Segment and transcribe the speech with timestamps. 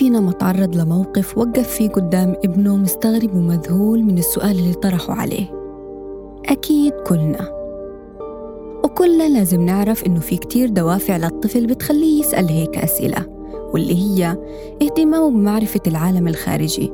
[0.00, 5.46] بينما تعرض لموقف وقف فيه قدام ابنه مستغرب ومذهول من السؤال اللي طرحه عليه.
[6.48, 7.48] أكيد كلنا.
[8.84, 13.26] وكلنا لازم نعرف إنه في كتير دوافع للطفل بتخليه يسأل هيك أسئلة
[13.72, 14.36] واللي هي
[14.82, 16.92] اهتمامه بمعرفة العالم الخارجي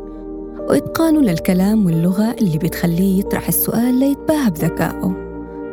[0.69, 5.15] وإتقانه للكلام واللغة اللي بتخليه يطرح السؤال ليتباهى بذكائه.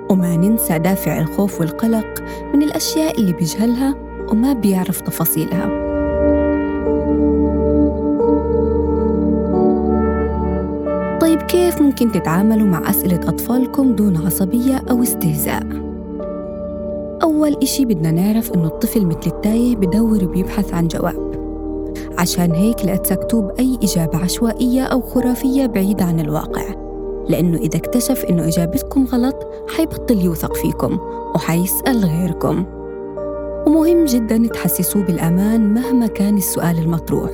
[0.10, 2.24] وما ننسى دافع الخوف والقلق
[2.54, 3.96] من الأشياء اللي بيجهلها
[4.32, 5.83] وما بيعرف تفاصيلها.
[11.54, 15.64] كيف ممكن تتعاملوا مع أسئلة أطفالكم دون عصبية أو استهزاء؟
[17.24, 21.34] أول إشي بدنا نعرف إنه الطفل مثل التايه بدور وبيبحث عن جواب.
[22.18, 26.64] عشان هيك لا تكتب أي إجابة عشوائية أو خرافية بعيدة عن الواقع
[27.30, 30.98] لأنه إذا اكتشف إنه إجابتكم غلط حيبطل يوثق فيكم
[31.36, 32.66] وحيسأل غيركم.
[33.68, 37.32] ومهم جدا تحسسوه بالأمان مهما كان السؤال المطروح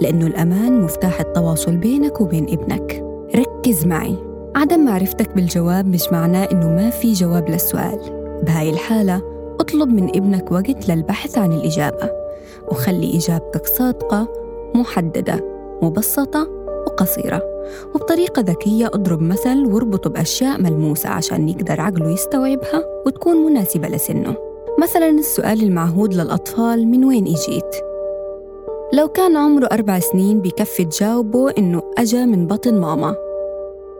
[0.00, 3.09] لأنه الأمان مفتاح التواصل بينك وبين ابنك.
[3.36, 4.16] ركز معي.
[4.56, 7.98] عدم معرفتك بالجواب مش معناه إنه ما في جواب للسؤال.
[8.42, 9.22] بهاي الحالة
[9.60, 12.10] اطلب من ابنك وقت للبحث عن الإجابة
[12.68, 14.28] وخلي إجابتك صادقة
[14.74, 15.44] محددة
[15.82, 16.48] مبسطة
[16.86, 17.42] وقصيرة.
[17.94, 24.34] وبطريقة ذكية اضرب مثل واربطه بأشياء ملموسة عشان يقدر عقله يستوعبها وتكون مناسبة لسنه.
[24.82, 27.89] مثلا السؤال المعهود للأطفال من وين إجيت؟
[28.92, 33.16] لو كان عمره أربع سنين بكفي تجاوبه إنه أجا من بطن ماما.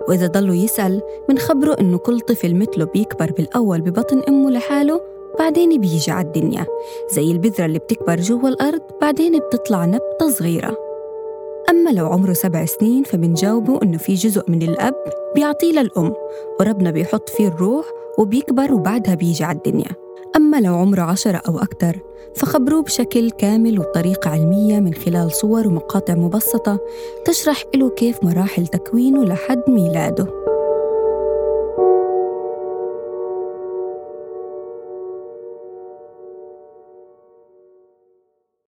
[0.08, 5.00] وإذا ضلوا يسأل منخبره إنه كل طفل مثله بيكبر بالأول ببطن أمه لحاله
[5.38, 6.66] بعدين بيجي على الدنيا.
[7.12, 10.76] زي البذرة اللي بتكبر جوا الأرض بعدين بتطلع نبتة صغيرة.
[11.70, 14.94] أما لو عمره سبع سنين فبنجاوبه إنه في جزء من الأب
[15.34, 16.14] بيعطيه للأم
[16.60, 17.86] وربنا بيحط فيه الروح
[18.18, 19.90] وبيكبر وبعدها بيجي على الدنيا.
[20.36, 21.98] أما لو عمره عشرة أو أكثر
[22.36, 26.78] فخبروه بشكل كامل وبطريقة علمية من خلال صور ومقاطع مبسطة
[27.24, 30.39] تشرح له كيف مراحل تكوينه لحد ميلاده.